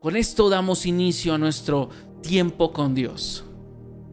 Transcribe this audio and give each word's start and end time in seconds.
con 0.00 0.16
esto 0.16 0.48
damos 0.48 0.86
inicio 0.86 1.34
a 1.34 1.38
nuestro 1.38 1.90
tiempo 2.22 2.72
con 2.72 2.94
Dios. 2.94 3.44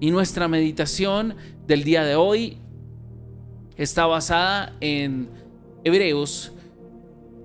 Y 0.02 0.12
nuestra 0.12 0.50
meditación 0.50 1.36
del 1.66 1.86
día 1.86 2.04
de 2.04 2.16
hoy 2.16 2.58
está 3.78 4.06
basada 4.06 4.76
en 4.82 5.30
Hebreos. 5.86 6.52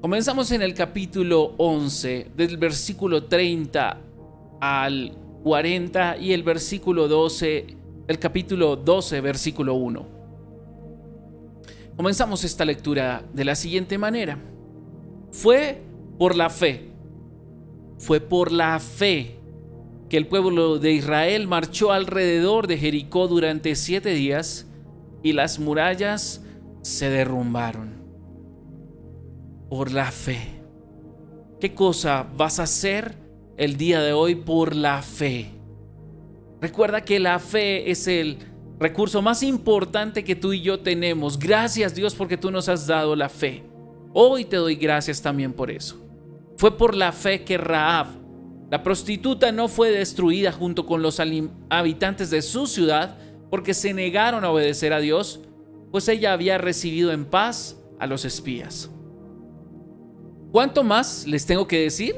Comenzamos 0.01 0.51
en 0.51 0.61
el 0.63 0.75
capítulo 0.75 1.55
11, 1.57 2.33
del 2.37 2.57
versículo 2.57 3.25
30 3.25 4.01
al 4.61 5.17
40 5.45 6.17
y 6.19 6.33
el 6.33 6.43
versículo 6.43 7.07
12, 7.07 7.77
el 8.09 8.19
capítulo 8.19 8.75
12, 8.75 9.21
versículo 9.21 9.75
1. 9.75 10.07
Comenzamos 11.97 12.43
esta 12.43 12.65
lectura 12.65 13.25
de 13.33 13.45
la 13.45 13.55
siguiente 13.55 13.99
manera. 13.99 14.37
Fue 15.31 15.81
por 16.19 16.35
la 16.35 16.51
fe, 16.51 16.92
fue 18.03 18.19
por 18.19 18.51
la 18.51 18.81
fe 18.81 19.37
que 20.09 20.17
el 20.17 20.27
pueblo 20.27 20.81
de 20.81 20.91
Israel 20.91 21.47
marchó 21.47 21.93
alrededor 21.93 22.67
de 22.67 22.77
Jericó 22.77 23.29
durante 23.29 23.77
siete 23.77 24.11
días 24.11 24.67
y 25.23 25.35
las 25.35 25.61
murallas 25.61 26.43
se 26.83 27.11
derrumbaron. 27.11 28.03
Por 29.71 29.93
la 29.93 30.11
fe. 30.11 30.41
¿Qué 31.61 31.75
cosa 31.75 32.27
vas 32.37 32.59
a 32.59 32.65
hacer 32.65 33.15
el 33.57 33.77
día 33.77 34.01
de 34.01 34.13
hoy 34.13 34.35
por 34.35 34.75
la 34.75 35.01
fe? 35.01 35.53
Recuerda 36.61 37.05
que 37.05 37.21
la 37.21 37.39
fe 37.39 37.89
es 37.89 38.09
el 38.09 38.39
recurso 38.81 39.23
más 39.23 39.45
importante 39.45 40.25
que 40.25 40.35
tú 40.35 40.53
y 40.53 40.61
yo 40.61 40.81
tenemos. 40.81 41.39
Gracias 41.39 41.95
Dios 41.95 42.17
porque 42.17 42.37
tú 42.37 42.51
nos 42.51 42.69
has 42.69 42.89
dado 42.89 43.15
la 43.15 43.29
fe. 43.29 43.63
Hoy 44.13 44.45
te 44.45 44.57
doy 44.57 44.75
gracias 44.75 45.23
también 45.23 45.53
por 45.53 45.71
eso. 45.71 46.02
Fue 46.57 46.77
por 46.77 46.95
la 46.95 47.13
fe 47.13 47.45
que 47.45 47.59
Raab, 47.59 48.07
la 48.71 48.83
prostituta, 48.83 49.53
no 49.53 49.69
fue 49.69 49.91
destruida 49.91 50.53
junto 50.53 50.87
con 50.87 51.03
los 51.03 51.21
habitantes 51.69 52.31
de 52.31 52.41
su 52.41 52.67
ciudad 52.67 53.19
porque 53.51 53.75
se 53.75 53.93
negaron 53.93 54.45
a 54.45 54.51
obedecer 54.51 54.95
a 54.95 55.01
Dios, 55.01 55.41
pues 55.91 56.09
ella 56.09 56.33
había 56.33 56.57
recibido 56.57 57.13
en 57.13 57.27
paz 57.27 57.77
a 57.99 58.07
los 58.07 58.25
espías. 58.25 58.91
¿Cuánto 60.53 60.85
más 60.85 61.27
les 61.27 61.45
tengo 61.45 61.67
que 61.67 61.81
decir? 61.81 62.15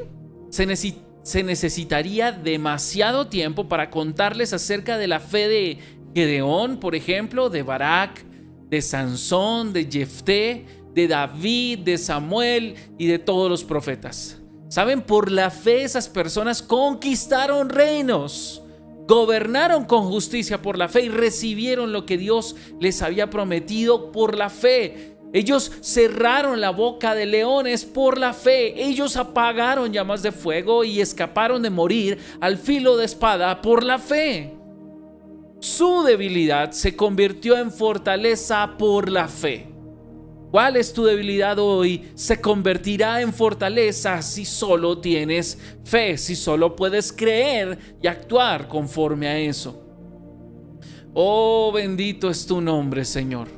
Se, 0.51 1.43
necesitaría 1.43 2.31
demasiado 2.31 3.27
tiempo 3.27 3.69
para 3.69 3.91
contarles 3.91 4.53
acerca 4.53 4.97
de 4.97 5.09
la 5.09 5.19
fe 5.19 5.49
de 5.49 5.79
Gedeón, 6.15 6.79
por 6.79 6.95
ejemplo, 6.95 7.51
de 7.51 7.65
Barak, 7.65 8.25
de 8.69 8.81
Sansón, 8.81 9.73
de 9.73 9.89
Jefté, 9.91 10.67
de 10.95 11.09
David, 11.09 11.81
de 11.81 11.99
Samuel 11.99 12.77
y 12.99 13.07
de 13.07 13.19
todos 13.19 13.51
los 13.51 13.65
profetas. 13.65 14.41
Saben, 14.69 15.03
por 15.03 15.31
la 15.31 15.51
fe 15.51 15.85
esas 15.85 16.09
personas 16.09 16.63
conquistaron 16.63 17.69
reinos, 17.69 18.63
gobernaron 19.07 19.85
con 19.85 20.05
justicia 20.05 20.63
por 20.63 20.79
la 20.79 20.89
fe 20.89 21.03
y 21.03 21.09
recibieron 21.09 21.93
lo 21.93 22.07
que 22.07 22.17
Dios 22.17 22.57
les 22.81 23.03
había 23.03 23.31
prometido 23.31 24.11
por 24.11 24.37
la 24.37 24.51
fe. 24.51 25.17
Ellos 25.33 25.73
cerraron 25.81 26.61
la 26.61 26.71
boca 26.71 27.15
de 27.15 27.27
leones 27.27 27.85
por 27.85 28.19
la 28.19 28.33
fe. 28.33 28.85
Ellos 28.85 29.17
apagaron 29.17 29.93
llamas 29.93 30.23
de 30.23 30.31
fuego 30.31 30.85
y 30.85 31.01
escaparon 31.01 31.61
de 31.61 31.71
morir 31.71 32.19
al 32.41 32.57
filo 32.57 32.97
de 32.97 33.05
espada 33.05 33.61
por 33.61 33.83
la 33.83 33.99
fe. 33.99 34.55
Su 35.59 36.05
debilidad 36.05 36.71
se 36.71 36.95
convirtió 36.95 37.57
en 37.57 37.73
fortaleza 37.73 38.77
por 38.79 39.11
la 39.11 39.27
fe. 39.27 39.74
¿Cuál 40.55 40.77
es 40.77 40.93
tu 40.93 41.03
debilidad 41.03 41.59
hoy? 41.59 42.13
Se 42.15 42.41
convertirá 42.41 43.21
en 43.21 43.33
fortaleza 43.33 44.23
si 44.23 44.45
solo 44.45 44.99
tienes 44.99 45.59
fe, 45.83 46.17
si 46.17 46.37
solo 46.37 46.77
puedes 46.77 47.13
creer 47.13 47.77
y 48.01 48.07
actuar 48.07 48.69
conforme 48.69 49.27
a 49.27 49.37
eso. 49.37 49.83
Oh, 51.13 51.73
bendito 51.75 52.31
es 52.31 52.47
tu 52.47 52.61
nombre, 52.61 53.05
Señor. 53.05 53.49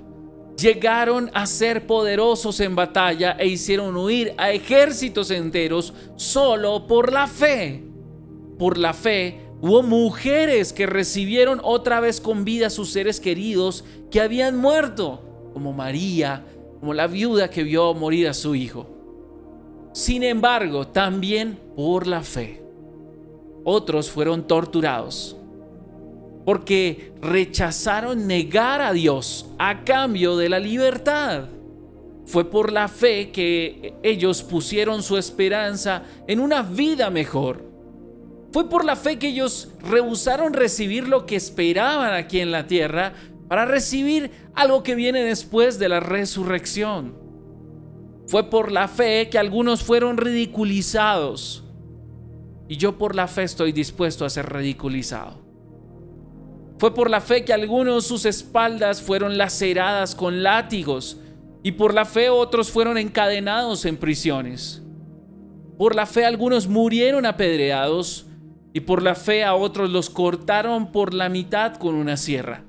Llegaron 0.59 1.31
a 1.35 1.45
ser 1.45 1.87
poderosos 1.87 2.61
en 2.61 2.75
batalla 2.75 3.37
e 3.39 3.47
hicieron 3.47 3.95
huir 3.95 4.33
a 4.39 4.53
ejércitos 4.53 5.31
enteros 5.31 5.93
solo 6.17 6.87
por 6.87 7.13
la 7.13 7.27
fe. 7.27 7.85
Por 8.59 8.79
la 8.79 8.95
fe 8.95 9.43
hubo 9.61 9.83
mujeres 9.83 10.73
que 10.73 10.87
recibieron 10.87 11.61
otra 11.63 12.01
vez 12.01 12.23
con 12.23 12.47
vida 12.47 12.69
a 12.69 12.71
sus 12.71 12.89
seres 12.89 13.21
queridos 13.21 13.85
que 14.11 14.23
habían 14.23 14.57
muerto, 14.57 15.51
como 15.53 15.75
María, 15.75 16.43
como 16.81 16.95
la 16.95 17.07
viuda 17.07 17.51
que 17.51 17.63
vio 17.63 17.95
morir 17.95 18.29
a 18.29 18.35
su 18.35 18.55
hijo. 18.55 18.87
Sin 19.93 20.23
embargo, 20.23 20.87
también 20.89 21.59
por 21.75 22.07
la 22.07 22.23
fe, 22.23 22.63
otros 23.65 24.11
fueron 24.11 24.47
torturados 24.47 25.37
porque 26.47 27.13
rechazaron 27.21 28.29
negar 28.29 28.81
a 28.81 28.93
Dios 28.93 29.47
a 29.59 29.83
cambio 29.83 30.37
de 30.37 30.49
la 30.49 30.61
libertad. 30.61 31.47
Fue 32.25 32.49
por 32.49 32.73
la 32.73 32.87
fe 32.87 33.33
que 33.33 33.95
ellos 34.05 34.45
pusieron 34.45 35.03
su 35.03 35.17
esperanza 35.17 36.05
en 36.29 36.39
una 36.39 36.63
vida 36.63 37.11
mejor. 37.11 37.65
Fue 38.53 38.69
por 38.69 38.85
la 38.85 38.95
fe 38.95 39.19
que 39.19 39.27
ellos 39.27 39.71
rehusaron 39.91 40.53
recibir 40.53 41.09
lo 41.09 41.27
que 41.27 41.35
esperaban 41.35 42.15
aquí 42.15 42.39
en 42.39 42.53
la 42.53 42.69
tierra 42.69 43.13
para 43.49 43.65
recibir 43.65 44.31
algo 44.55 44.83
que 44.83 44.95
viene 44.95 45.23
después 45.23 45.79
de 45.79 45.89
la 45.89 46.01
resurrección. 46.01 47.15
Fue 48.27 48.51
por 48.51 48.73
la 48.73 48.89
fe 48.89 49.29
que 49.31 49.39
algunos 49.39 49.83
fueron 49.85 50.17
ridiculizados. 50.17 51.65
Y 52.69 52.77
yo 52.77 52.99
por 52.99 53.15
la 53.15 53.29
fe 53.29 53.45
estoy 53.45 53.71
dispuesto 53.71 54.25
a 54.25 54.31
ser 54.31 54.53
ridiculizado. 54.53 55.45
Fue 56.79 56.93
por 56.93 57.09
la 57.09 57.21
fe 57.21 57.45
que 57.45 57.53
algunos 57.53 58.07
sus 58.07 58.25
espaldas 58.27 59.01
fueron 59.01 59.39
laceradas 59.39 60.15
con 60.15 60.43
látigos 60.43 61.19
y 61.63 61.73
por 61.73 61.95
la 61.95 62.05
fe 62.05 62.29
otros 62.29 62.71
fueron 62.71 62.99
encadenados 62.99 63.85
en 63.85 63.97
prisiones. 63.97 64.83
Por 65.79 65.95
la 65.95 66.07
fe 66.07 66.25
algunos 66.25 66.67
murieron 66.67 67.25
apedreados 67.25 68.27
y 68.73 68.81
por 68.81 69.03
la 69.03 69.15
fe 69.15 69.45
a 69.45 69.55
otros 69.55 69.89
los 69.89 70.11
cortaron 70.11 70.91
por 70.91 71.15
la 71.15 71.29
mitad 71.29 71.77
con 71.77 71.95
una 71.95 72.17
sierra 72.17 72.66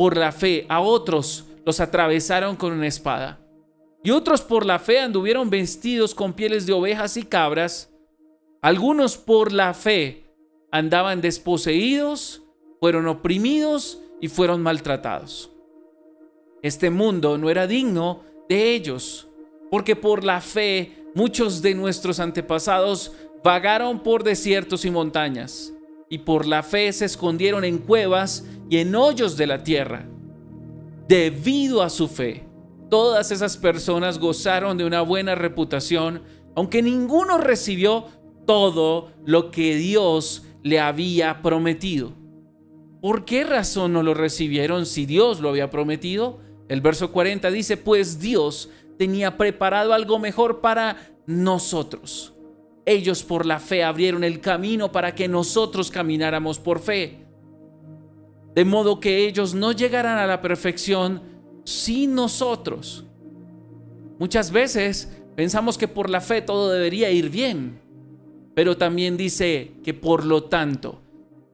por 0.00 0.16
la 0.16 0.32
fe, 0.32 0.64
a 0.70 0.80
otros 0.80 1.44
los 1.66 1.78
atravesaron 1.78 2.56
con 2.56 2.72
una 2.72 2.86
espada. 2.86 3.38
Y 4.02 4.12
otros 4.12 4.40
por 4.40 4.64
la 4.64 4.78
fe 4.78 4.98
anduvieron 4.98 5.50
vestidos 5.50 6.14
con 6.14 6.32
pieles 6.32 6.64
de 6.64 6.72
ovejas 6.72 7.18
y 7.18 7.22
cabras. 7.22 7.92
Algunos 8.62 9.18
por 9.18 9.52
la 9.52 9.74
fe 9.74 10.24
andaban 10.72 11.20
desposeídos, 11.20 12.40
fueron 12.80 13.08
oprimidos 13.08 14.00
y 14.22 14.28
fueron 14.28 14.62
maltratados. 14.62 15.50
Este 16.62 16.88
mundo 16.88 17.36
no 17.36 17.50
era 17.50 17.66
digno 17.66 18.22
de 18.48 18.72
ellos, 18.72 19.28
porque 19.70 19.96
por 19.96 20.24
la 20.24 20.40
fe 20.40 21.04
muchos 21.14 21.60
de 21.60 21.74
nuestros 21.74 22.20
antepasados 22.20 23.12
vagaron 23.44 24.02
por 24.02 24.24
desiertos 24.24 24.86
y 24.86 24.90
montañas 24.90 25.74
y 26.12 26.18
por 26.18 26.44
la 26.44 26.64
fe 26.64 26.92
se 26.92 27.04
escondieron 27.04 27.64
en 27.64 27.78
cuevas 27.78 28.44
y 28.68 28.78
en 28.78 28.94
hoyos 28.96 29.36
de 29.36 29.46
la 29.46 29.62
tierra. 29.62 30.06
Debido 31.06 31.82
a 31.82 31.88
su 31.88 32.08
fe, 32.08 32.44
todas 32.90 33.30
esas 33.30 33.56
personas 33.56 34.18
gozaron 34.18 34.76
de 34.76 34.84
una 34.84 35.02
buena 35.02 35.36
reputación, 35.36 36.22
aunque 36.56 36.82
ninguno 36.82 37.38
recibió 37.38 38.06
todo 38.44 39.12
lo 39.24 39.52
que 39.52 39.76
Dios 39.76 40.42
le 40.64 40.80
había 40.80 41.42
prometido. 41.42 42.12
¿Por 43.00 43.24
qué 43.24 43.44
razón 43.44 43.92
no 43.92 44.02
lo 44.02 44.12
recibieron 44.12 44.86
si 44.86 45.06
Dios 45.06 45.40
lo 45.40 45.48
había 45.48 45.70
prometido? 45.70 46.40
El 46.68 46.80
verso 46.80 47.12
40 47.12 47.50
dice, 47.52 47.76
pues 47.76 48.18
Dios 48.18 48.68
tenía 48.98 49.36
preparado 49.36 49.94
algo 49.94 50.18
mejor 50.18 50.60
para 50.60 50.96
nosotros 51.26 52.34
ellos 52.86 53.22
por 53.22 53.46
la 53.46 53.58
fe 53.58 53.84
abrieron 53.84 54.24
el 54.24 54.40
camino 54.40 54.90
para 54.90 55.14
que 55.14 55.28
nosotros 55.28 55.90
camináramos 55.90 56.58
por 56.58 56.80
fe. 56.80 57.18
De 58.54 58.64
modo 58.64 59.00
que 59.00 59.26
ellos 59.26 59.54
no 59.54 59.72
llegarán 59.72 60.18
a 60.18 60.26
la 60.26 60.40
perfección 60.40 61.22
sin 61.64 62.14
nosotros. 62.14 63.04
Muchas 64.18 64.50
veces 64.50 65.16
pensamos 65.36 65.78
que 65.78 65.88
por 65.88 66.10
la 66.10 66.20
fe 66.20 66.42
todo 66.42 66.70
debería 66.70 67.10
ir 67.10 67.30
bien, 67.30 67.80
pero 68.54 68.76
también 68.76 69.16
dice 69.16 69.72
que 69.84 69.94
por 69.94 70.24
lo 70.24 70.44
tanto, 70.44 71.00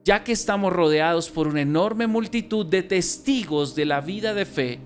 ya 0.03 0.23
que 0.23 0.31
estamos 0.31 0.73
rodeados 0.73 1.29
por 1.29 1.47
una 1.47 1.61
enorme 1.61 2.07
multitud 2.07 2.65
de 2.65 2.83
testigos 2.83 3.75
de 3.75 3.85
la 3.85 4.01
vida 4.01 4.33
de 4.33 4.45
fe, 4.45 4.79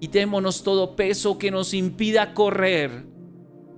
quitémonos 0.00 0.64
todo 0.64 0.96
peso 0.96 1.38
que 1.38 1.50
nos 1.50 1.74
impida 1.74 2.34
correr. 2.34 3.04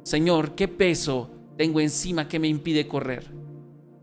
Señor, 0.05 0.55
¿qué 0.55 0.69
peso 0.69 1.34
tengo 1.57 1.81
encima 1.81 2.29
que 2.29 2.39
me 2.39 2.49
impide 2.49 2.89
correr. 2.89 3.25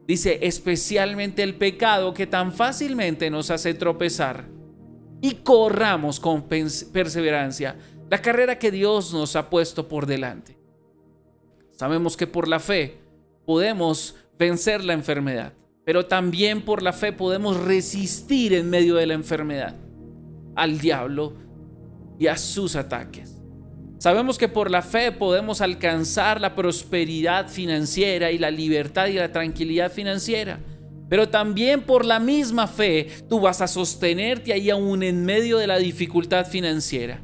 Dice, 0.08 0.40
especialmente 0.42 1.44
el 1.44 1.56
pecado 1.56 2.14
que 2.14 2.28
tan 2.28 2.52
fácilmente 2.52 3.30
nos 3.30 3.50
hace 3.50 3.74
tropezar. 3.74 4.46
Y 5.22 5.36
corramos 5.36 6.20
con 6.20 6.44
perseverancia 6.44 7.76
la 8.10 8.22
carrera 8.22 8.58
que 8.58 8.72
Dios 8.72 9.14
nos 9.14 9.36
ha 9.36 9.50
puesto 9.50 9.88
por 9.88 10.06
delante. 10.06 10.58
Sabemos 11.72 12.18
que 12.18 12.28
por 12.28 12.48
la 12.48 12.60
fe 12.60 12.98
podemos 13.46 14.16
vencer 14.38 14.84
la 14.84 14.94
enfermedad, 14.94 15.54
pero 15.86 16.06
también 16.06 16.64
por 16.64 16.82
la 16.82 16.94
fe 16.94 17.14
podemos 17.14 17.58
resistir 17.58 18.54
en 18.54 18.70
medio 18.70 18.96
de 18.96 19.06
la 19.06 19.14
enfermedad 19.14 19.76
al 20.56 20.80
diablo 20.80 21.34
y 22.20 22.28
a 22.28 22.38
sus 22.38 22.76
ataques. 22.76 23.41
Sabemos 24.02 24.40
que 24.40 24.48
por 24.48 24.72
la 24.72 24.82
fe 24.82 25.12
podemos 25.12 25.62
alcanzar 25.62 26.42
la 26.42 26.56
prosperidad 26.56 27.48
financiera 27.48 28.32
y 28.32 28.40
la 28.40 28.50
libertad 28.50 29.06
y 29.06 29.14
la 29.14 29.32
tranquilidad 29.32 29.92
financiera. 29.92 30.60
Pero 31.08 31.30
también 31.30 31.84
por 31.84 32.04
la 32.04 32.20
misma 32.20 32.66
fe 32.66 33.10
tú 33.30 33.42
vas 33.42 33.62
a 33.62 33.68
sostenerte 33.68 34.54
ahí 34.54 34.72
aún 34.72 35.04
en 35.04 35.24
medio 35.24 35.60
de 35.60 35.68
la 35.68 35.78
dificultad 35.78 36.48
financiera. 36.48 37.22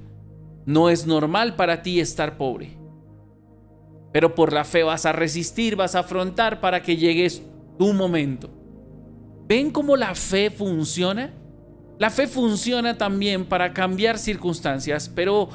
No 0.68 0.92
es 0.92 1.08
normal 1.08 1.56
para 1.56 1.82
ti 1.82 2.00
estar 2.00 2.38
pobre. 2.38 2.78
Pero 4.14 4.36
por 4.36 4.54
la 4.54 4.64
fe 4.64 4.84
vas 4.84 5.08
a 5.08 5.14
resistir, 5.14 5.76
vas 5.76 5.96
a 5.96 6.02
afrontar 6.02 6.62
para 6.62 6.84
que 6.84 6.96
llegues 6.96 7.42
tu 7.80 7.92
momento. 7.92 8.52
¿Ven 9.48 9.72
cómo 9.72 9.98
la 9.98 10.14
fe 10.14 10.52
funciona? 10.52 11.34
La 11.98 12.12
fe 12.12 12.28
funciona 12.28 13.00
también 13.00 13.46
para 13.46 13.74
cambiar 13.74 14.20
circunstancias, 14.20 15.12
pero 15.16 15.50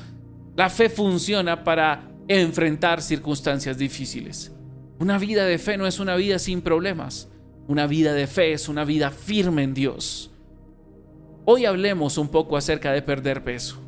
la 0.55 0.69
fe 0.69 0.89
funciona 0.89 1.65
para 1.65 2.09
enfrentar 2.29 3.03
circunstancias 3.03 3.79
difíciles. 3.79 4.53
Una 4.99 5.19
vida 5.19 5.45
de 5.45 5.59
fe 5.59 5.77
no 5.77 5.87
es 5.87 5.99
una 5.99 6.15
vida 6.17 6.39
sin 6.39 6.61
problemas. 6.61 7.29
Una 7.69 7.87
vida 7.87 8.13
de 8.13 8.27
fe 8.27 8.53
es 8.53 8.69
una 8.69 8.85
vida 8.85 9.11
firme 9.11 9.63
en 9.63 9.75
Dios. 9.75 10.31
Hoy 11.45 11.65
hablemos 11.65 12.19
un 12.19 12.29
poco 12.29 12.57
acerca 12.57 12.93
de 12.93 13.03
perder 13.03 13.43
peso. 13.43 13.81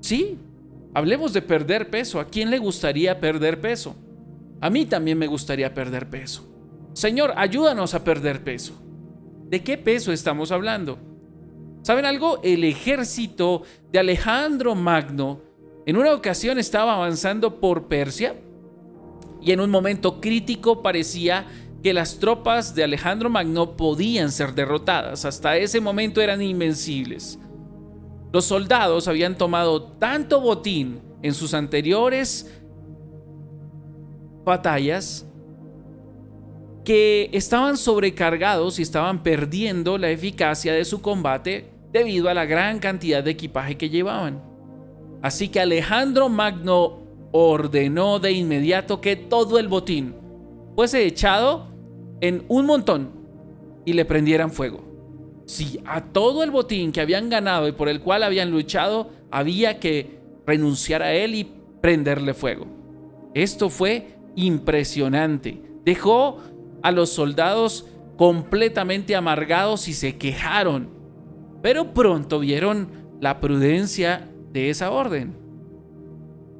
Sí, 0.00 0.38
hablemos 0.92 1.32
de 1.32 1.42
perder 1.42 1.90
peso. 1.90 2.20
¿A 2.20 2.26
quién 2.26 2.50
le 2.50 2.58
gustaría 2.58 3.18
perder 3.18 3.60
peso? 3.60 3.96
A 4.60 4.70
mí 4.70 4.86
también 4.86 5.18
me 5.18 5.26
gustaría 5.26 5.74
perder 5.74 6.08
peso. 6.08 6.46
Señor, 6.92 7.32
ayúdanos 7.36 7.94
a 7.94 8.04
perder 8.04 8.44
peso. 8.44 8.80
¿De 9.48 9.62
qué 9.62 9.76
peso 9.76 10.12
estamos 10.12 10.52
hablando? 10.52 10.98
¿Saben 11.82 12.04
algo? 12.04 12.40
El 12.42 12.64
ejército 12.64 13.62
de 13.90 13.98
Alejandro 13.98 14.74
Magno 14.74 15.40
en 15.86 15.96
una 15.96 16.12
ocasión 16.12 16.58
estaba 16.58 16.94
avanzando 16.94 17.60
por 17.60 17.88
Persia 17.88 18.36
y 19.42 19.52
en 19.52 19.60
un 19.60 19.70
momento 19.70 20.20
crítico 20.20 20.82
parecía 20.82 21.46
que 21.82 21.92
las 21.92 22.18
tropas 22.18 22.74
de 22.74 22.84
Alejandro 22.84 23.28
Magno 23.28 23.76
podían 23.76 24.30
ser 24.30 24.54
derrotadas. 24.54 25.26
Hasta 25.26 25.58
ese 25.58 25.82
momento 25.82 26.22
eran 26.22 26.40
invencibles. 26.40 27.38
Los 28.32 28.46
soldados 28.46 29.06
habían 29.06 29.36
tomado 29.36 29.82
tanto 29.82 30.40
botín 30.40 31.02
en 31.22 31.34
sus 31.34 31.52
anteriores 31.52 32.50
batallas 34.44 35.26
que 36.84 37.28
estaban 37.32 37.76
sobrecargados 37.76 38.78
y 38.78 38.82
estaban 38.82 39.22
perdiendo 39.22 39.98
la 39.98 40.10
eficacia 40.10 40.72
de 40.72 40.84
su 40.84 41.02
combate 41.02 41.70
debido 41.92 42.28
a 42.28 42.34
la 42.34 42.46
gran 42.46 42.78
cantidad 42.78 43.22
de 43.22 43.30
equipaje 43.30 43.76
que 43.76 43.90
llevaban. 43.90 44.53
Así 45.24 45.48
que 45.48 45.58
Alejandro 45.58 46.28
Magno 46.28 46.98
ordenó 47.32 48.18
de 48.18 48.32
inmediato 48.32 49.00
que 49.00 49.16
todo 49.16 49.58
el 49.58 49.68
botín 49.68 50.14
fuese 50.76 51.06
echado 51.06 51.68
en 52.20 52.44
un 52.48 52.66
montón 52.66 53.10
y 53.86 53.94
le 53.94 54.04
prendieran 54.04 54.52
fuego. 54.52 54.84
Si 55.46 55.80
a 55.86 56.02
todo 56.12 56.42
el 56.42 56.50
botín 56.50 56.92
que 56.92 57.00
habían 57.00 57.30
ganado 57.30 57.66
y 57.66 57.72
por 57.72 57.88
el 57.88 58.02
cual 58.02 58.22
habían 58.22 58.50
luchado 58.50 59.12
había 59.30 59.80
que 59.80 60.20
renunciar 60.46 61.02
a 61.02 61.14
él 61.14 61.34
y 61.36 61.50
prenderle 61.80 62.34
fuego. 62.34 62.66
Esto 63.32 63.70
fue 63.70 64.18
impresionante. 64.36 65.58
Dejó 65.86 66.36
a 66.82 66.92
los 66.92 67.08
soldados 67.08 67.86
completamente 68.18 69.16
amargados 69.16 69.88
y 69.88 69.94
se 69.94 70.18
quejaron. 70.18 70.90
Pero 71.62 71.94
pronto 71.94 72.40
vieron 72.40 72.88
la 73.22 73.40
prudencia 73.40 74.28
de 74.54 74.70
esa 74.70 74.90
orden. 74.92 75.36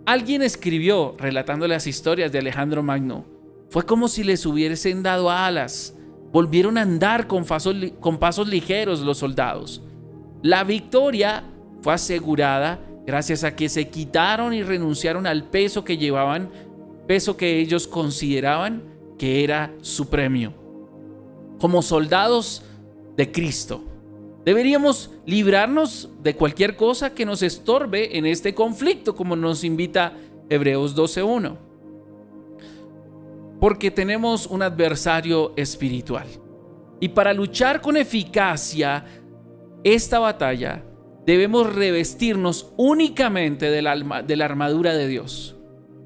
Alguien 0.04 0.42
escribió, 0.42 1.14
relatando 1.16 1.66
las 1.66 1.86
historias 1.86 2.30
de 2.32 2.40
Alejandro 2.40 2.82
Magno, 2.82 3.24
fue 3.70 3.86
como 3.86 4.08
si 4.08 4.24
les 4.24 4.44
hubiesen 4.44 5.02
dado 5.02 5.30
alas. 5.30 5.96
Volvieron 6.32 6.76
a 6.76 6.82
andar 6.82 7.26
con 7.28 7.44
pasos, 7.44 7.74
con 8.00 8.18
pasos 8.18 8.48
ligeros 8.48 9.00
los 9.00 9.18
soldados. 9.18 9.80
La 10.42 10.64
victoria 10.64 11.44
fue 11.80 11.94
asegurada 11.94 12.80
gracias 13.06 13.44
a 13.44 13.54
que 13.54 13.68
se 13.68 13.88
quitaron 13.88 14.52
y 14.52 14.62
renunciaron 14.62 15.26
al 15.26 15.44
peso 15.44 15.84
que 15.84 15.96
llevaban 15.96 16.50
peso 17.06 17.36
que 17.36 17.60
ellos 17.60 17.86
consideraban 17.86 18.82
que 19.18 19.44
era 19.44 19.72
su 19.82 20.08
premio. 20.08 20.52
Como 21.60 21.80
soldados 21.80 22.64
de 23.16 23.30
Cristo, 23.30 23.84
deberíamos 24.44 25.10
librarnos 25.26 26.10
de 26.22 26.36
cualquier 26.36 26.76
cosa 26.76 27.14
que 27.14 27.24
nos 27.24 27.42
estorbe 27.42 28.16
en 28.18 28.26
este 28.26 28.54
conflicto, 28.54 29.14
como 29.14 29.36
nos 29.36 29.64
invita 29.64 30.14
Hebreos 30.48 30.96
12.1. 30.96 31.56
Porque 33.60 33.90
tenemos 33.90 34.46
un 34.46 34.62
adversario 34.62 35.52
espiritual. 35.56 36.26
Y 37.00 37.08
para 37.08 37.32
luchar 37.32 37.80
con 37.80 37.96
eficacia 37.96 39.04
esta 39.82 40.18
batalla, 40.18 40.84
debemos 41.26 41.74
revestirnos 41.74 42.72
únicamente 42.76 43.70
de 43.70 43.82
la, 43.82 44.22
de 44.22 44.36
la 44.36 44.44
armadura 44.44 44.94
de 44.94 45.08
Dios. 45.08 45.56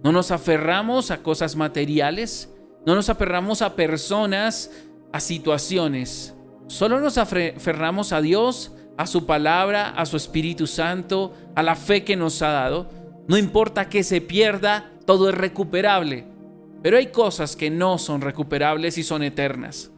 No 0.02 0.12
nos 0.12 0.30
aferramos 0.30 1.10
a 1.10 1.22
cosas 1.22 1.56
materiales, 1.56 2.54
no 2.86 2.94
nos 2.94 3.08
aferramos 3.08 3.62
a 3.62 3.74
personas, 3.74 4.70
a 5.12 5.20
situaciones. 5.20 6.34
Solo 6.68 7.00
nos 7.00 7.16
aferramos 7.16 8.12
a 8.12 8.20
Dios, 8.20 8.72
a 8.98 9.06
su 9.06 9.24
palabra, 9.24 9.88
a 9.88 10.04
su 10.04 10.16
Espíritu 10.18 10.66
Santo, 10.66 11.32
a 11.54 11.62
la 11.62 11.74
fe 11.74 12.04
que 12.04 12.14
nos 12.14 12.42
ha 12.42 12.50
dado. 12.50 12.90
No 13.26 13.38
importa 13.38 13.88
que 13.88 14.04
se 14.04 14.20
pierda, 14.20 14.92
todo 15.06 15.30
es 15.30 15.34
recuperable. 15.34 16.26
Pero 16.82 16.98
hay 16.98 17.06
cosas 17.06 17.56
que 17.56 17.70
no 17.70 17.96
son 17.96 18.20
recuperables 18.20 18.98
y 18.98 19.02
son 19.02 19.22
eternas. 19.22 19.90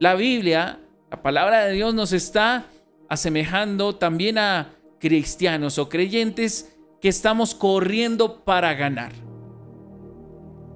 La 0.00 0.14
Biblia, 0.14 0.80
la 1.10 1.22
palabra 1.22 1.66
de 1.66 1.74
Dios 1.74 1.94
nos 1.94 2.12
está 2.12 2.66
asemejando 3.08 3.94
también 3.94 4.38
a 4.38 4.70
cristianos 4.98 5.78
o 5.78 5.90
creyentes 5.90 6.74
que 7.02 7.08
estamos 7.08 7.54
corriendo 7.54 8.44
para 8.44 8.72
ganar. 8.72 9.12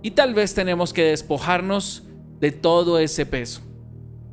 Y 0.03 0.11
tal 0.11 0.35
vez 0.35 0.55
tenemos 0.55 0.93
que 0.93 1.05
despojarnos 1.05 2.05
de 2.39 2.53
todo 2.53 2.99
ese 2.99 3.25
peso 3.25 3.63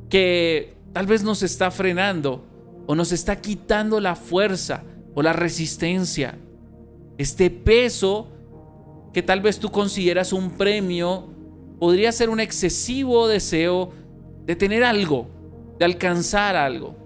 que 0.08 0.75
tal 0.92 1.06
vez 1.06 1.22
nos 1.22 1.42
está 1.42 1.70
frenando 1.70 2.44
o 2.86 2.94
nos 2.94 3.12
está 3.12 3.40
quitando 3.40 4.00
la 4.00 4.14
fuerza 4.14 4.84
o 5.14 5.22
la 5.22 5.32
resistencia. 5.32 6.38
Este 7.18 7.50
peso 7.50 8.28
que 9.12 9.22
tal 9.22 9.40
vez 9.40 9.58
tú 9.58 9.70
consideras 9.70 10.32
un 10.32 10.50
premio 10.50 11.28
podría 11.78 12.12
ser 12.12 12.28
un 12.30 12.40
excesivo 12.40 13.28
deseo 13.28 13.92
de 14.44 14.56
tener 14.56 14.84
algo, 14.84 15.28
de 15.78 15.84
alcanzar 15.84 16.56
algo. 16.56 16.96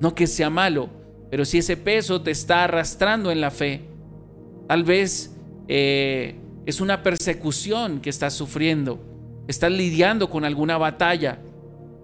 No 0.00 0.14
que 0.14 0.26
sea 0.26 0.50
malo, 0.50 0.88
pero 1.30 1.44
si 1.44 1.58
ese 1.58 1.76
peso 1.76 2.22
te 2.22 2.30
está 2.30 2.64
arrastrando 2.64 3.30
en 3.30 3.40
la 3.40 3.50
fe, 3.50 3.82
tal 4.68 4.84
vez 4.84 5.34
eh, 5.66 6.36
es 6.64 6.80
una 6.80 7.02
persecución 7.02 8.00
que 8.00 8.10
estás 8.10 8.34
sufriendo. 8.34 9.00
Estás 9.48 9.72
lidiando 9.72 10.30
con 10.30 10.44
alguna 10.44 10.78
batalla 10.78 11.40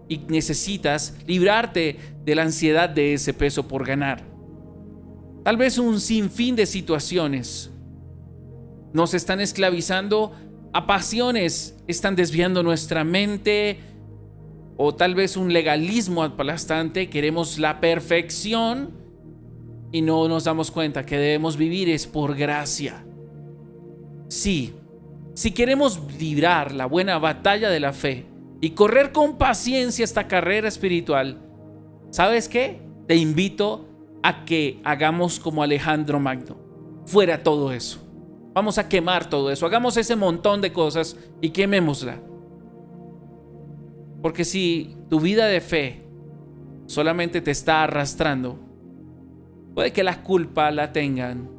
y 0.09 0.19
necesitas 0.29 1.17
librarte 1.27 1.97
de 2.25 2.35
la 2.35 2.43
ansiedad 2.43 2.89
de 2.89 3.15
ese 3.15 3.35
peso 3.35 3.67
por 3.67 3.87
ganar. 3.87 4.23
Tal 5.45 5.57
vez 5.57 5.79
un 5.79 6.01
sinfín 6.01 6.57
de 6.57 6.67
situaciones 6.67 7.71
nos 8.93 9.13
están 9.13 9.41
esclavizando 9.41 10.33
a 10.73 10.87
pasiones, 10.87 11.77
están 11.87 12.17
desviando 12.17 12.63
nuestra 12.63 13.05
mente 13.05 13.79
o 14.77 14.95
tal 14.95 15.15
vez 15.15 15.37
un 15.37 15.53
legalismo 15.53 16.23
aplastante, 16.23 17.09
queremos 17.09 17.59
la 17.59 17.81
perfección 17.81 18.91
y 19.93 20.03
no 20.03 20.27
nos 20.29 20.45
damos 20.45 20.71
cuenta 20.71 21.07
que 21.07 21.17
debemos 21.17 21.57
vivir 21.57 21.89
es 21.89 22.07
por 22.07 22.35
gracia. 22.35 23.05
Sí, 24.29 24.75
si 25.35 25.53
queremos 25.53 26.01
librar 26.19 26.73
la 26.73 26.87
buena 26.87 27.19
batalla 27.19 27.71
de 27.71 27.81
la 27.81 27.93
fe 27.93 28.27
y 28.65 28.71
correr 28.71 29.13
con 29.13 29.37
paciencia 29.37 30.05
esta 30.05 30.27
carrera 30.27 30.69
espiritual, 30.69 31.37
¿sabes 32.09 32.49
qué? 32.49 32.81
Te 33.07 33.15
invito 33.15 33.85
a 34.23 34.47
que 34.47 34.81
hagamos 34.85 35.39
como 35.39 35.63
Alejandro 35.63 36.19
Magno. 36.19 36.57
Fuera 37.05 37.43
todo 37.43 37.73
eso. 37.73 37.99
Vamos 38.55 38.79
a 38.79 38.89
quemar 38.89 39.29
todo 39.29 39.51
eso. 39.51 39.67
Hagamos 39.67 39.99
ese 39.99 40.17
montón 40.17 40.63
de 40.63 40.73
cosas 40.73 41.15
y 41.43 41.51
quemémosla. 41.51 42.23
Porque 44.23 44.47
si 44.47 44.97
tu 45.11 45.21
vida 45.21 45.45
de 45.45 45.61
fe 45.61 46.07
solamente 46.87 47.43
te 47.43 47.51
está 47.51 47.83
arrastrando, 47.83 48.59
puede 49.75 49.93
que 49.93 50.03
la 50.03 50.23
culpa 50.23 50.71
la 50.71 50.91
tengan 50.91 51.51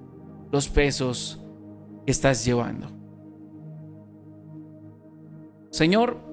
los 0.52 0.70
pesos 0.70 1.40
estás 2.08 2.44
llevando. 2.44 2.88
Señor, 5.70 6.26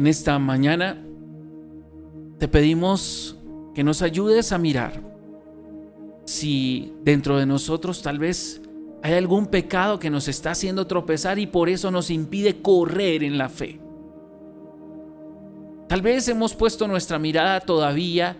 En 0.00 0.06
esta 0.06 0.38
mañana 0.38 0.96
te 2.38 2.48
pedimos 2.48 3.36
que 3.74 3.84
nos 3.84 4.00
ayudes 4.00 4.50
a 4.50 4.56
mirar 4.56 5.02
si 6.24 6.94
dentro 7.04 7.36
de 7.36 7.44
nosotros 7.44 8.00
tal 8.00 8.18
vez 8.18 8.62
hay 9.02 9.12
algún 9.12 9.48
pecado 9.48 9.98
que 9.98 10.08
nos 10.08 10.26
está 10.26 10.52
haciendo 10.52 10.86
tropezar 10.86 11.38
y 11.38 11.46
por 11.46 11.68
eso 11.68 11.90
nos 11.90 12.08
impide 12.08 12.62
correr 12.62 13.22
en 13.22 13.36
la 13.36 13.50
fe. 13.50 13.78
Tal 15.86 16.00
vez 16.00 16.26
hemos 16.28 16.54
puesto 16.54 16.88
nuestra 16.88 17.18
mirada 17.18 17.60
todavía 17.60 18.38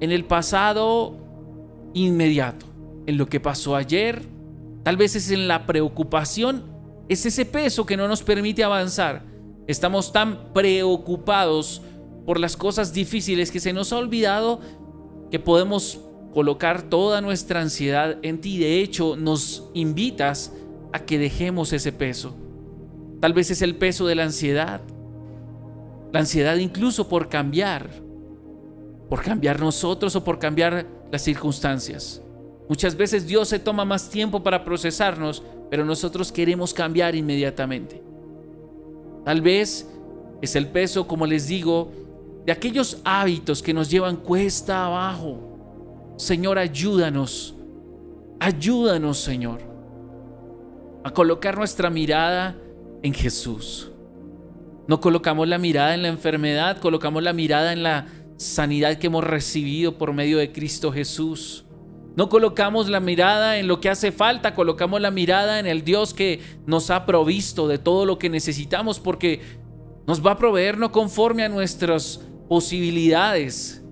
en 0.00 0.12
el 0.12 0.24
pasado 0.24 1.18
inmediato, 1.92 2.64
en 3.04 3.18
lo 3.18 3.28
que 3.28 3.38
pasó 3.38 3.76
ayer, 3.76 4.22
tal 4.82 4.96
vez 4.96 5.14
es 5.14 5.30
en 5.30 5.46
la 5.46 5.66
preocupación, 5.66 6.64
es 7.10 7.26
ese 7.26 7.44
peso 7.44 7.84
que 7.84 7.98
no 7.98 8.08
nos 8.08 8.22
permite 8.22 8.64
avanzar. 8.64 9.35
Estamos 9.66 10.12
tan 10.12 10.52
preocupados 10.52 11.82
por 12.24 12.38
las 12.38 12.56
cosas 12.56 12.92
difíciles 12.92 13.50
que 13.50 13.60
se 13.60 13.72
nos 13.72 13.92
ha 13.92 13.98
olvidado 13.98 14.60
que 15.30 15.38
podemos 15.38 16.00
colocar 16.32 16.82
toda 16.82 17.20
nuestra 17.20 17.60
ansiedad 17.60 18.18
en 18.22 18.40
ti. 18.40 18.58
De 18.58 18.80
hecho, 18.80 19.16
nos 19.16 19.70
invitas 19.74 20.52
a 20.92 21.00
que 21.00 21.18
dejemos 21.18 21.72
ese 21.72 21.92
peso. 21.92 22.36
Tal 23.20 23.32
vez 23.32 23.50
es 23.50 23.62
el 23.62 23.76
peso 23.76 24.06
de 24.06 24.14
la 24.14 24.24
ansiedad. 24.24 24.80
La 26.12 26.20
ansiedad 26.20 26.56
incluso 26.56 27.08
por 27.08 27.28
cambiar. 27.28 27.90
Por 29.08 29.22
cambiar 29.22 29.58
nosotros 29.58 30.14
o 30.14 30.22
por 30.22 30.38
cambiar 30.38 30.86
las 31.10 31.22
circunstancias. 31.22 32.22
Muchas 32.68 32.96
veces 32.96 33.26
Dios 33.26 33.48
se 33.48 33.58
toma 33.58 33.84
más 33.84 34.10
tiempo 34.10 34.42
para 34.42 34.64
procesarnos, 34.64 35.42
pero 35.70 35.84
nosotros 35.84 36.32
queremos 36.32 36.74
cambiar 36.74 37.14
inmediatamente. 37.14 38.05
Tal 39.26 39.42
vez 39.42 39.86
es 40.40 40.56
el 40.56 40.68
peso, 40.68 41.06
como 41.06 41.26
les 41.26 41.48
digo, 41.48 41.92
de 42.46 42.52
aquellos 42.52 42.98
hábitos 43.04 43.62
que 43.62 43.74
nos 43.74 43.90
llevan 43.90 44.16
cuesta 44.16 44.86
abajo 44.86 45.46
Señor, 46.16 46.58
ayúdanos, 46.58 47.54
ayúdanos, 48.40 49.18
Señor, 49.18 49.60
a 51.04 51.10
colocar 51.10 51.58
nuestra 51.58 51.90
mirada 51.90 52.56
en 53.02 53.12
Jesús. 53.12 53.90
No 54.88 54.98
colocamos 55.00 55.46
la 55.46 55.58
mirada 55.58 55.94
en 55.94 56.02
la 56.02 56.08
enfermedad, 56.08 56.78
colocamos 56.78 57.22
la 57.22 57.34
mirada 57.34 57.74
en 57.74 57.82
la 57.82 58.06
sanidad 58.38 58.96
que 58.96 59.08
hemos 59.08 59.24
recibido 59.24 59.98
por 59.98 60.14
medio 60.14 60.38
de 60.38 60.52
Cristo 60.52 60.90
Jesús. 60.90 61.65
No 62.16 62.30
colocamos 62.30 62.88
la 62.88 62.98
mirada 62.98 63.58
en 63.58 63.68
lo 63.68 63.78
que 63.78 63.90
hace 63.90 64.10
falta, 64.10 64.54
colocamos 64.54 65.02
la 65.02 65.10
mirada 65.10 65.60
en 65.60 65.66
el 65.66 65.84
Dios 65.84 66.14
que 66.14 66.40
nos 66.64 66.90
ha 66.90 67.04
provisto 67.04 67.68
de 67.68 67.76
todo 67.76 68.06
lo 68.06 68.18
que 68.18 68.30
necesitamos 68.30 68.98
porque 68.98 69.42
nos 70.06 70.24
va 70.24 70.32
a 70.32 70.38
proveer 70.38 70.78
no 70.78 70.92
conforme 70.92 71.44
a 71.44 71.50
nuestras 71.50 72.22
posibilidades, 72.48 73.84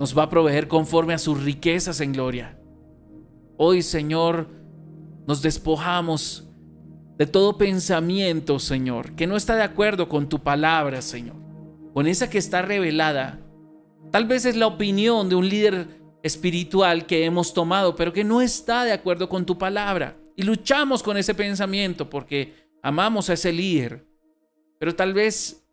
nos 0.00 0.16
va 0.16 0.24
a 0.24 0.28
proveer 0.28 0.66
conforme 0.66 1.14
a 1.14 1.18
sus 1.18 1.40
riquezas 1.40 2.00
en 2.00 2.12
gloria. 2.12 2.58
Hoy, 3.56 3.82
Señor, 3.82 4.48
nos 5.26 5.40
despojamos 5.40 6.48
de 7.16 7.26
todo 7.26 7.58
pensamiento, 7.58 8.58
Señor, 8.58 9.14
que 9.14 9.28
no 9.28 9.36
está 9.36 9.54
de 9.54 9.62
acuerdo 9.62 10.08
con 10.08 10.28
tu 10.28 10.40
palabra, 10.40 11.00
Señor, 11.02 11.36
con 11.94 12.08
esa 12.08 12.28
que 12.28 12.38
está 12.38 12.62
revelada. 12.62 13.40
Tal 14.10 14.24
vez 14.24 14.46
es 14.46 14.56
la 14.56 14.66
opinión 14.66 15.28
de 15.28 15.34
un 15.34 15.48
líder 15.48 15.97
espiritual 16.28 17.06
que 17.06 17.24
hemos 17.24 17.52
tomado, 17.52 17.96
pero 17.96 18.12
que 18.12 18.22
no 18.22 18.40
está 18.40 18.84
de 18.84 18.92
acuerdo 18.92 19.28
con 19.28 19.44
tu 19.44 19.58
palabra. 19.58 20.16
Y 20.36 20.44
luchamos 20.44 21.02
con 21.02 21.16
ese 21.16 21.34
pensamiento 21.34 22.08
porque 22.08 22.54
amamos 22.82 23.28
a 23.28 23.32
ese 23.32 23.52
líder. 23.52 24.06
Pero 24.78 24.94
tal 24.94 25.12
vez 25.12 25.64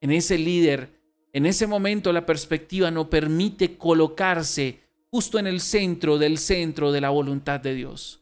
en 0.00 0.12
ese 0.12 0.38
líder 0.38 1.02
en 1.32 1.46
ese 1.46 1.66
momento 1.66 2.12
la 2.12 2.26
perspectiva 2.26 2.90
no 2.90 3.08
permite 3.08 3.78
colocarse 3.78 4.80
justo 5.10 5.38
en 5.38 5.46
el 5.46 5.60
centro 5.60 6.18
del 6.18 6.36
centro 6.36 6.92
de 6.92 7.00
la 7.00 7.08
voluntad 7.08 7.58
de 7.58 7.74
Dios. 7.74 8.20